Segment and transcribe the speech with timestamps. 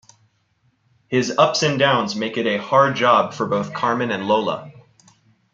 [1.09, 4.71] His ups and downs make it a hard job for both Carmen and Lola.